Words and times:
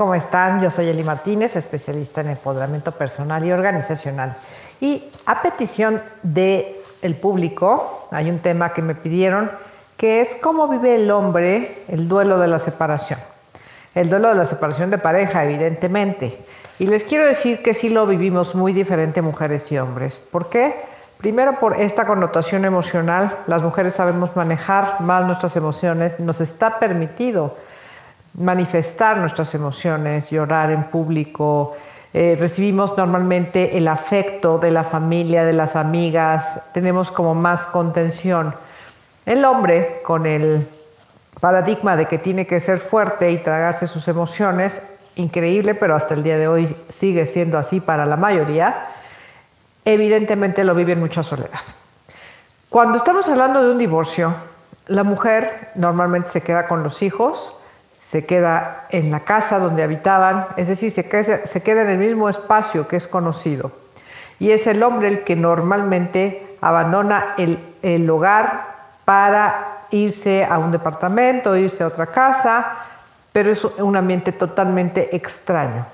¿Cómo 0.00 0.14
están? 0.14 0.62
Yo 0.62 0.70
soy 0.70 0.88
Eli 0.88 1.04
Martínez, 1.04 1.56
especialista 1.56 2.22
en 2.22 2.30
empoderamiento 2.30 2.90
personal 2.90 3.44
y 3.44 3.52
organizacional. 3.52 4.34
Y 4.80 5.04
a 5.26 5.42
petición 5.42 6.00
del 6.22 6.68
el 7.02 7.16
público, 7.16 8.08
hay 8.10 8.30
un 8.30 8.38
tema 8.38 8.72
que 8.72 8.80
me 8.80 8.94
pidieron, 8.94 9.50
que 9.98 10.22
es 10.22 10.36
cómo 10.36 10.68
vive 10.68 10.94
el 10.94 11.10
hombre 11.10 11.82
el 11.88 12.08
duelo 12.08 12.38
de 12.38 12.48
la 12.48 12.58
separación. 12.58 13.18
El 13.94 14.08
duelo 14.08 14.30
de 14.30 14.36
la 14.36 14.46
separación 14.46 14.88
de 14.88 14.96
pareja, 14.96 15.44
evidentemente. 15.44 16.46
Y 16.78 16.86
les 16.86 17.04
quiero 17.04 17.26
decir 17.26 17.62
que 17.62 17.74
sí 17.74 17.90
lo 17.90 18.06
vivimos 18.06 18.54
muy 18.54 18.72
diferente 18.72 19.20
mujeres 19.20 19.70
y 19.70 19.76
hombres. 19.76 20.18
¿Por 20.32 20.48
qué? 20.48 20.76
Primero 21.18 21.58
por 21.58 21.78
esta 21.78 22.06
connotación 22.06 22.64
emocional, 22.64 23.36
las 23.46 23.60
mujeres 23.60 23.96
sabemos 23.96 24.34
manejar 24.34 25.02
más 25.02 25.26
nuestras 25.26 25.54
emociones, 25.56 26.18
nos 26.20 26.40
está 26.40 26.78
permitido 26.78 27.54
manifestar 28.34 29.16
nuestras 29.18 29.54
emociones, 29.54 30.30
llorar 30.30 30.70
en 30.70 30.84
público, 30.84 31.76
eh, 32.12 32.36
recibimos 32.38 32.96
normalmente 32.96 33.76
el 33.78 33.86
afecto 33.86 34.58
de 34.58 34.72
la 34.72 34.82
familia, 34.82 35.44
de 35.44 35.52
las 35.52 35.76
amigas, 35.76 36.60
tenemos 36.72 37.10
como 37.10 37.34
más 37.34 37.66
contención. 37.66 38.54
El 39.26 39.44
hombre, 39.44 40.00
con 40.04 40.26
el 40.26 40.66
paradigma 41.40 41.96
de 41.96 42.06
que 42.06 42.18
tiene 42.18 42.46
que 42.46 42.58
ser 42.58 42.80
fuerte 42.80 43.30
y 43.30 43.38
tragarse 43.38 43.86
sus 43.86 44.08
emociones, 44.08 44.82
increíble, 45.14 45.74
pero 45.74 45.94
hasta 45.94 46.14
el 46.14 46.22
día 46.22 46.36
de 46.36 46.48
hoy 46.48 46.76
sigue 46.88 47.26
siendo 47.26 47.58
así 47.58 47.80
para 47.80 48.06
la 48.06 48.16
mayoría, 48.16 48.88
evidentemente 49.84 50.64
lo 50.64 50.74
vive 50.74 50.92
en 50.92 51.00
mucha 51.00 51.22
soledad. 51.22 51.60
Cuando 52.68 52.98
estamos 52.98 53.28
hablando 53.28 53.62
de 53.62 53.70
un 53.70 53.78
divorcio, 53.78 54.34
la 54.86 55.04
mujer 55.04 55.70
normalmente 55.76 56.30
se 56.30 56.42
queda 56.42 56.66
con 56.66 56.82
los 56.82 57.02
hijos, 57.02 57.54
se 58.10 58.26
queda 58.26 58.86
en 58.90 59.12
la 59.12 59.20
casa 59.20 59.60
donde 59.60 59.84
habitaban, 59.84 60.48
es 60.56 60.66
decir, 60.66 60.90
se 60.90 61.08
queda, 61.08 61.82
en 61.82 61.90
el 61.90 61.98
mismo 61.98 62.28
espacio 62.28 62.88
que 62.88 62.96
es 62.96 63.06
conocido. 63.06 63.70
Y 64.40 64.50
es 64.50 64.66
el 64.66 64.82
hombre 64.82 65.06
el 65.06 65.22
que 65.22 65.36
normalmente 65.36 66.56
abandona 66.60 67.34
el, 67.38 67.60
el 67.82 68.10
hogar 68.10 68.64
para 69.04 69.84
irse 69.92 70.44
a 70.44 70.58
un 70.58 70.72
departamento, 70.72 71.54
irse 71.54 71.84
a 71.84 71.86
otra 71.86 72.06
casa, 72.06 72.78
pero 73.30 73.52
es 73.52 73.64
un 73.64 73.94
ambiente 73.94 74.32
totalmente 74.32 75.14
extraño. 75.14 75.86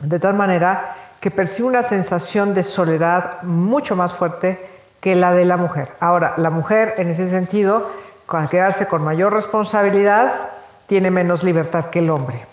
De 0.00 0.18
tal 0.18 0.32
manera 0.32 0.94
que 1.20 1.30
percibe 1.30 1.68
una 1.68 1.82
sensación 1.82 2.54
de 2.54 2.62
soledad 2.62 3.42
mucho 3.42 3.96
más 3.96 4.14
fuerte 4.14 4.66
que 5.02 5.14
la 5.14 5.32
de 5.32 5.44
la 5.44 5.58
mujer. 5.58 5.90
Ahora, 6.00 6.32
la 6.38 6.48
mujer 6.48 6.94
en 6.96 7.10
ese 7.10 7.28
sentido, 7.28 7.90
al 8.28 8.48
quedarse 8.48 8.86
con 8.86 9.04
mayor 9.04 9.34
responsabilidad, 9.34 10.51
tiene 10.92 11.10
menos 11.10 11.42
libertad 11.42 11.86
que 11.86 12.00
el 12.00 12.10
hombre. 12.10 12.44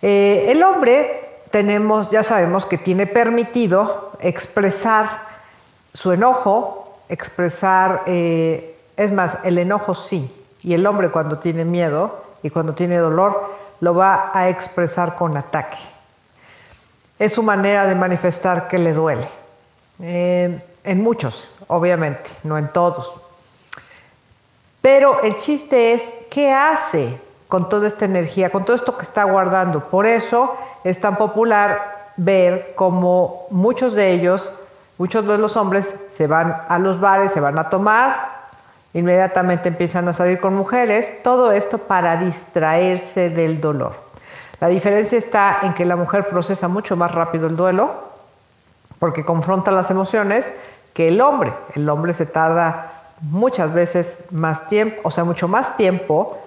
Eh, 0.00 0.46
el 0.48 0.62
hombre 0.62 1.42
tenemos, 1.50 2.08
ya 2.08 2.24
sabemos 2.24 2.64
que 2.64 2.78
tiene 2.78 3.06
permitido 3.06 4.12
expresar 4.20 5.20
su 5.92 6.12
enojo, 6.12 6.98
expresar, 7.10 8.04
eh, 8.06 8.74
es 8.96 9.12
más, 9.12 9.32
el 9.44 9.58
enojo 9.58 9.94
sí, 9.94 10.34
y 10.62 10.72
el 10.72 10.86
hombre 10.86 11.10
cuando 11.10 11.40
tiene 11.40 11.66
miedo 11.66 12.24
y 12.42 12.48
cuando 12.48 12.72
tiene 12.72 12.96
dolor 12.96 13.54
lo 13.80 13.94
va 13.94 14.30
a 14.32 14.48
expresar 14.48 15.16
con 15.16 15.36
ataque 15.36 15.76
es 17.18 17.34
su 17.34 17.42
manera 17.42 17.86
de 17.86 17.94
manifestar 17.94 18.66
que 18.66 18.78
le 18.78 18.94
duele. 18.94 19.28
Eh, 20.00 20.58
en 20.84 21.02
muchos, 21.02 21.50
obviamente, 21.66 22.30
no 22.44 22.56
en 22.56 22.68
todos. 22.68 23.12
Pero 24.80 25.22
el 25.22 25.36
chiste 25.36 25.92
es, 25.92 26.02
¿qué 26.30 26.50
hace 26.50 27.27
con 27.48 27.68
toda 27.68 27.86
esta 27.88 28.04
energía, 28.04 28.50
con 28.50 28.64
todo 28.64 28.76
esto 28.76 28.96
que 28.96 29.02
está 29.02 29.24
guardando? 29.24 29.80
Por 29.80 30.06
eso 30.06 30.54
es 30.84 31.00
tan 31.00 31.16
popular 31.16 32.12
ver 32.16 32.74
cómo 32.76 33.46
muchos 33.50 33.94
de 33.94 34.12
ellos, 34.12 34.52
muchos 34.98 35.26
de 35.26 35.38
los 35.38 35.56
hombres, 35.56 35.94
se 36.10 36.26
van 36.26 36.62
a 36.68 36.78
los 36.78 37.00
bares, 37.00 37.32
se 37.32 37.40
van 37.40 37.58
a 37.58 37.70
tomar, 37.70 38.38
inmediatamente 38.92 39.68
empiezan 39.68 40.08
a 40.08 40.14
salir 40.14 40.40
con 40.40 40.54
mujeres, 40.54 41.22
todo 41.22 41.52
esto 41.52 41.78
para 41.78 42.16
distraerse 42.16 43.30
del 43.30 43.60
dolor. 43.60 43.94
La 44.60 44.68
diferencia 44.68 45.16
está 45.16 45.60
en 45.62 45.74
que 45.74 45.84
la 45.84 45.96
mujer 45.96 46.28
procesa 46.28 46.68
mucho 46.68 46.96
más 46.96 47.12
rápido 47.14 47.46
el 47.46 47.56
duelo 47.56 48.08
porque 48.98 49.24
confronta 49.24 49.70
las 49.70 49.90
emociones 49.90 50.52
que 50.92 51.08
el 51.08 51.20
hombre. 51.20 51.52
El 51.76 51.88
hombre 51.88 52.12
se 52.12 52.26
tarda 52.26 52.92
muchas 53.20 53.72
veces 53.72 54.18
más 54.30 54.68
tiempo, 54.68 55.00
o 55.04 55.10
sea, 55.12 55.22
mucho 55.22 55.46
más 55.46 55.76
tiempo 55.76 56.38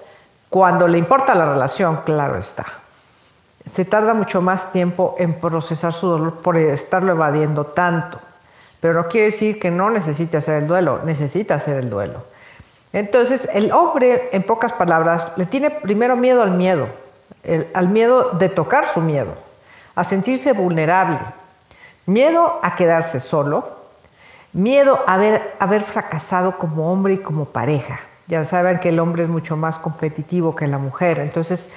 cuando 0.52 0.88
le 0.88 1.00
importa 1.00 1.34
la 1.34 1.52
relación, 1.52 2.02
claro 2.06 2.38
está. 2.38 2.68
Se 3.74 3.86
tarda 3.86 4.14
mucho 4.14 4.40
más 4.40 4.72
tiempo 4.72 5.16
en 5.18 5.34
procesar 5.34 5.94
su 5.94 6.06
dolor 6.06 6.36
por 6.42 6.58
estarlo 6.58 7.14
evadiendo 7.14 7.66
tanto. 7.66 8.20
Pero 8.80 8.94
no 8.94 9.08
quiere 9.08 9.32
decir 9.32 9.60
que 9.60 9.72
no 9.72 9.90
necesite 9.90 10.38
hacer 10.38 10.62
el 10.62 10.68
duelo, 10.68 11.00
necesita 11.04 11.56
hacer 11.56 11.78
el 11.78 11.90
duelo. 11.90 12.24
Entonces, 12.94 13.50
el 13.54 13.72
hombre, 13.72 14.30
en 14.32 14.44
pocas 14.44 14.74
palabras, 14.74 15.32
le 15.38 15.48
tiene 15.48 15.72
primero 15.72 16.16
miedo 16.16 16.44
al 16.44 16.52
miedo 16.52 16.88
al 17.74 17.90
miedo 17.90 18.32
de 18.32 18.50
tocar 18.50 18.88
su 18.94 19.02
miedo, 19.02 19.34
a 19.96 20.04
sentirse 20.04 20.54
vulnerable, 20.54 21.20
miedo 22.06 22.60
a 22.62 22.76
quedarse 22.76 23.20
solo, 23.20 23.78
miedo 24.54 25.00
a 25.08 25.14
haber, 25.60 25.84
fracasado 25.84 26.58
como 26.58 26.92
hombre 26.92 27.16
y 27.16 27.18
como 27.18 27.46
pareja. 27.46 28.00
Ya 28.32 28.46
saben 28.46 28.80
que 28.80 28.88
el 28.88 29.00
hombre 29.02 29.24
es 29.24 29.30
mucho 29.30 29.58
más 29.58 29.78
competitivo 29.78 30.56
que 30.56 30.66
la 30.66 30.78
mujer. 30.78 31.20
Entonces, 31.20 31.68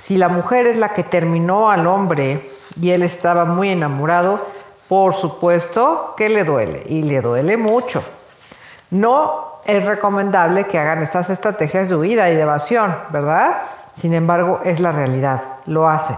si 0.00 0.16
la 0.16 0.28
mujer 0.28 0.68
es 0.68 0.76
la 0.76 0.90
que 0.90 1.02
terminó 1.02 1.70
al 1.70 1.88
hombre 1.88 2.48
y 2.80 2.92
él 2.92 3.02
estaba 3.02 3.44
muy 3.44 3.70
enamorado, 3.70 4.40
por 4.88 5.14
supuesto 5.14 6.14
que 6.16 6.28
le 6.28 6.44
duele 6.44 6.84
y 6.88 7.02
le 7.02 7.20
duele 7.20 7.56
mucho. 7.56 8.00
No 8.90 9.54
es 9.64 9.84
recomendable 9.84 10.68
que 10.68 10.78
hagan 10.78 11.02
estas 11.02 11.30
estrategias 11.30 11.88
de 11.88 11.96
huida 11.96 12.30
y 12.30 12.36
de 12.36 12.42
evasión, 12.42 12.94
¿verdad? 13.10 13.62
Sin 13.96 14.14
embargo, 14.14 14.60
es 14.62 14.78
la 14.78 14.92
realidad, 14.92 15.42
lo 15.66 15.88
hacen. 15.88 16.16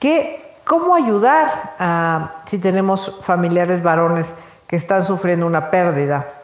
¿Qué, 0.00 0.56
¿Cómo 0.64 0.96
ayudar 0.96 1.74
a, 1.78 2.32
si 2.44 2.58
tenemos 2.58 3.20
familiares 3.22 3.84
varones 3.84 4.34
que 4.66 4.74
están 4.74 5.04
sufriendo 5.04 5.46
una 5.46 5.70
pérdida? 5.70 6.39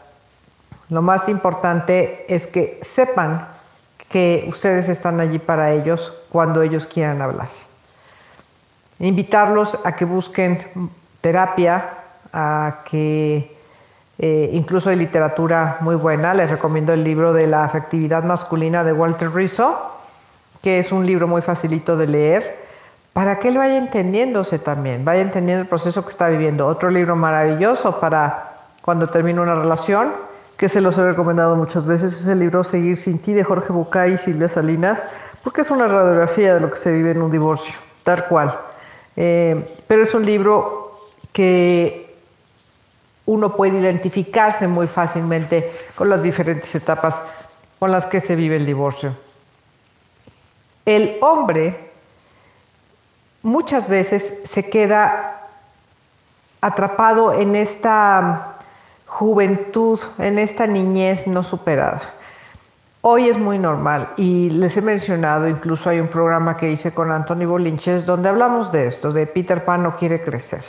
Lo 0.89 1.03
más 1.03 1.29
importante 1.29 2.25
es 2.29 2.47
que 2.47 2.79
sepan 2.83 3.49
que 4.09 4.47
ustedes 4.49 4.89
están 4.89 5.21
allí 5.21 5.39
para 5.39 5.73
ellos 5.73 6.13
cuando 6.31 6.63
ellos 6.63 6.87
quieran 6.87 7.21
hablar. 7.23 7.49
Invitarlos 8.99 9.79
a 9.85 9.93
que 9.93 10.05
busquen 10.05 10.59
terapia, 11.21 11.91
a 12.33 12.79
que 12.89 13.57
eh, 14.19 14.51
incluso 14.53 14.91
hay 14.91 14.97
literatura 14.97 15.79
muy 15.81 15.97
buena. 15.97 16.35
Les 16.35 16.51
recomiendo 16.51 16.93
el 16.93 17.03
libro 17.05 17.33
de 17.33 17.47
la 17.47 17.65
afectividad 17.65 18.23
masculina 18.23 18.85
de 18.85 18.93
Walter 18.93 19.33
Rizzo 19.33 19.97
que 20.67 20.81
es 20.81 20.91
un 20.91 21.07
libro 21.07 21.29
muy 21.29 21.43
facilito 21.43 21.97
de 21.97 22.09
leer, 22.09 22.67
para 23.13 23.39
que 23.39 23.47
él 23.47 23.57
vaya 23.57 23.77
entendiéndose 23.77 24.59
también, 24.59 25.05
vaya 25.05 25.21
entendiendo 25.21 25.63
el 25.63 25.69
proceso 25.69 26.03
que 26.03 26.11
está 26.11 26.29
viviendo. 26.29 26.67
Otro 26.67 26.91
libro 26.91 27.15
maravilloso 27.15 28.01
para 28.01 28.53
cuando 28.83 29.07
termina 29.07 29.43
una 29.43 29.55
relación, 29.55 30.13
que 30.57 30.69
se 30.69 30.81
los 30.81 30.97
he 30.97 31.05
recomendado 31.05 31.55
muchas 31.57 31.87
veces, 31.87 32.19
es 32.21 32.27
el 32.27 32.39
libro 32.39 32.65
Seguir 32.65 32.97
sin 32.97 33.19
ti 33.19 33.35
de 33.35 33.45
Jorge 33.45 33.73
Bucay 33.73 34.15
y 34.15 34.19
Silvia 34.19 34.49
Salinas, 34.49 35.07
porque 35.43 35.61
es 35.61 35.71
una 35.71 35.87
radiografía 35.87 36.55
de 36.55 36.61
lo 36.61 36.71
que 36.71 36.77
se 36.77 36.93
vive 36.93 37.11
en 37.11 37.23
un 37.23 37.31
divorcio, 37.31 37.75
tal 38.03 38.27
cual. 38.27 38.59
Eh, 39.17 39.77
pero 39.87 40.03
es 40.03 40.15
un 40.15 40.25
libro 40.25 41.01
que 41.33 42.15
uno 43.27 43.55
puede 43.55 43.79
identificarse 43.79 44.67
muy 44.67 44.87
fácilmente 44.87 45.73
con 45.95 46.09
las 46.09 46.23
diferentes 46.23 46.75
etapas 46.75 47.21
con 47.79 47.93
las 47.93 48.07
que 48.07 48.21
se 48.21 48.37
vive 48.37 48.57
el 48.57 48.65
divorcio. 48.65 49.15
El 50.87 51.19
hombre 51.21 51.91
muchas 53.43 53.89
veces 53.89 54.33
se 54.45 54.71
queda 54.71 55.49
atrapado 56.61 57.33
en 57.35 57.55
esta 57.55 58.56
juventud, 59.17 59.99
en 60.19 60.39
esta 60.39 60.67
niñez 60.67 61.27
no 61.27 61.43
superada. 61.43 62.03
hoy 63.01 63.31
es 63.31 63.39
muy 63.39 63.59
normal 63.59 64.11
y 64.19 64.51
les 64.51 64.77
he 64.77 64.83
mencionado, 64.83 65.49
incluso 65.49 65.89
hay 65.89 66.01
un 66.01 66.09
programa 66.09 66.59
que 66.59 66.71
hice 66.71 66.93
con 66.93 67.11
Anthony 67.11 67.47
Bolinches 67.47 68.05
donde 68.05 68.29
hablamos 68.29 68.73
de 68.73 68.89
esto, 68.89 69.13
de 69.13 69.27
Peter 69.27 69.65
Pan 69.65 69.85
no 69.85 69.97
quiere 69.97 70.21
crecer. 70.21 70.63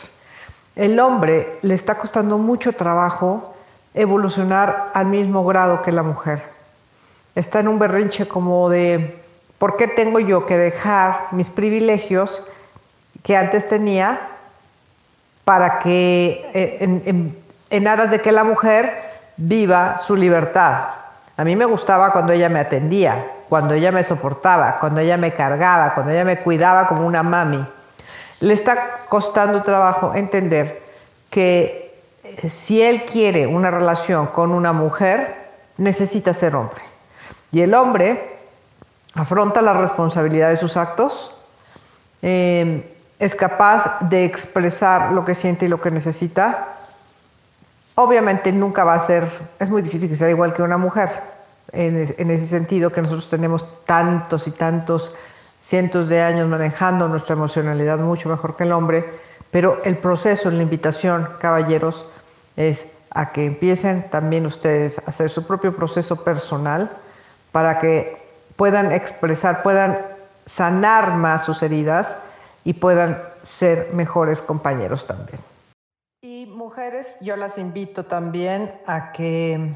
El 0.78 0.98
hombre 1.02 1.60
le 1.62 1.74
está 1.74 1.96
costando 1.96 2.38
mucho 2.38 2.72
trabajo 2.72 3.54
evolucionar 3.94 4.92
al 4.94 5.08
mismo 5.08 5.44
grado 5.44 5.82
que 5.82 5.92
la 5.92 6.04
mujer. 6.04 6.42
Está 7.36 7.60
en 7.60 7.68
un 7.68 7.80
berrinche 7.80 8.30
como 8.30 8.70
de, 8.70 9.18
¿por 9.58 9.76
qué 9.76 9.90
tengo 9.90 10.22
yo 10.22 10.46
que 10.46 10.58
dejar 10.58 11.28
mis 11.32 11.50
privilegios 11.50 12.42
que 13.24 13.36
antes 13.36 13.68
tenía 13.68 14.22
para 15.44 15.80
que, 15.80 16.50
eh, 16.54 16.78
en, 16.80 17.47
en 17.69 17.88
aras 17.88 18.12
de 18.12 18.22
que 18.22 18.31
la 18.31 18.44
mujer 18.44 19.12
viva 19.38 19.98
su 19.98 20.16
libertad? 20.16 20.88
A 21.36 21.44
mí 21.44 21.56
me 21.56 21.66
gustaba 21.66 22.12
cuando 22.12 22.34
ella 22.34 22.50
me 22.50 22.60
atendía, 22.60 23.25
cuando 23.50 23.74
ella 23.74 23.92
me 23.92 24.04
soportaba, 24.04 24.80
cuando 24.80 25.02
ella 25.02 25.18
me 25.18 25.34
cargaba, 25.34 25.94
cuando 25.94 26.12
ella 26.12 26.25
me 26.25 26.40
cuidaba 26.40 26.88
como 26.88 27.06
una 27.06 27.24
mami. 27.24 27.66
Le 28.40 28.54
está 28.54 29.02
costando 29.08 29.62
trabajo 29.64 30.14
entender 30.16 30.81
que 31.30 32.02
eh, 32.24 32.50
si 32.50 32.81
él 32.81 33.06
quiere 33.06 33.48
una 33.48 33.72
relación 33.72 34.28
con 34.28 34.52
una 34.52 34.74
mujer, 34.74 35.36
necesita 35.78 36.34
ser 36.34 36.56
hombre. 36.56 36.81
Y 37.52 37.62
el 37.62 37.74
hombre 37.74 38.38
afronta 39.14 39.62
la 39.62 39.74
responsabilidad 39.74 40.50
de 40.50 40.58
sus 40.58 40.78
actos, 40.78 41.36
eh, 42.22 42.94
es 43.19 43.36
capaz 43.36 44.00
de 44.02 44.25
expresar 44.25 45.12
lo 45.12 45.25
que 45.25 45.34
siente 45.36 45.66
y 45.66 45.69
lo 45.69 45.81
que 45.81 45.92
necesita, 45.92 46.77
Obviamente 48.00 48.52
nunca 48.52 48.84
va 48.84 48.94
a 48.94 49.00
ser, 49.00 49.28
es 49.58 49.72
muy 49.72 49.82
difícil 49.82 50.08
que 50.08 50.16
sea 50.16 50.30
igual 50.30 50.54
que 50.54 50.62
una 50.62 50.78
mujer, 50.78 51.10
en, 51.72 51.98
ese 51.98 52.46
sentido 52.46 52.92
que 52.92 53.02
nosotros 53.02 53.28
tenemos 53.28 53.84
tantos 53.86 54.48
y 54.48 54.52
tantos 54.52 55.16
cientos 55.60 56.08
de 56.08 56.22
años 56.22 56.48
manejando 56.48 57.08
nuestra 57.08 57.34
emocionalidad 57.34 57.98
mucho 57.98 58.30
mejor 58.30 58.56
que 58.56 58.66
el 58.66 58.72
hombre, 58.72 59.04
pero 59.50 59.82
el 59.84 59.98
proceso, 59.98 60.52
la 60.52 60.62
invitación, 60.62 61.28
caballeros, 61.40 62.06
es 62.56 62.86
a 63.10 63.32
que 63.32 63.48
empiecen 63.48 64.08
también 64.12 64.46
ustedes 64.46 65.00
a 65.00 65.10
hacer 65.10 65.32
su 65.32 65.48
propio 65.48 65.76
proceso 65.76 66.24
personal 66.24 66.92
para 67.52 67.80
que 67.80 68.22
puedan 68.56 68.92
expresar, 68.92 69.64
puedan 69.64 69.98
sanar 70.46 71.16
más 71.16 71.46
sus 71.46 71.64
heridas 71.64 72.20
y 72.64 72.74
puedan 72.74 73.20
ser 73.42 73.90
mejores 73.92 74.44
compañeros 74.44 75.08
también 75.08 75.40
mujeres, 76.78 77.18
yo 77.22 77.36
las 77.38 77.58
invito 77.58 78.06
también 78.06 78.72
a 78.86 79.12
que 79.12 79.76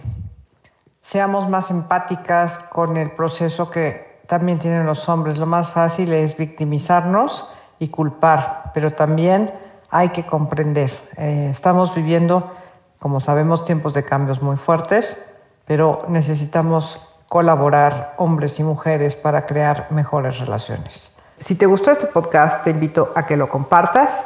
seamos 1.01 1.50
más 1.50 1.71
empáticas 1.71 2.59
con 2.59 2.95
el 2.95 3.09
proceso 3.09 3.71
que 3.71 4.21
también 4.27 4.59
tienen 4.59 4.86
los 4.86 5.09
hombres. 5.09 5.39
Lo 5.39 5.48
más 5.48 5.69
fácil 5.69 6.13
es 6.13 6.38
victimizarnos 6.38 7.50
y 7.80 7.88
culpar, 7.88 8.69
pero 8.75 8.92
también 8.92 9.51
hay 9.89 10.09
que 10.09 10.27
comprender. 10.27 10.92
Eh, 11.18 11.48
estamos 11.50 11.95
viviendo, 11.95 12.51
como 13.00 13.19
sabemos, 13.19 13.65
tiempos 13.65 13.95
de 13.95 14.03
cambios 14.03 14.44
muy 14.44 14.56
fuertes, 14.56 15.25
pero 15.65 16.06
necesitamos 16.07 17.01
colaborar 17.27 18.13
hombres 18.18 18.59
y 18.59 18.63
mujeres 18.63 19.15
para 19.15 19.48
crear 19.48 19.88
mejores 19.89 20.38
relaciones. 20.38 21.18
Si 21.39 21.56
te 21.56 21.65
gustó 21.65 21.89
este 21.89 22.06
podcast, 22.06 22.63
te 22.63 22.69
invito 22.69 23.12
a 23.15 23.25
que 23.25 23.38
lo 23.38 23.50
compartas 23.50 24.24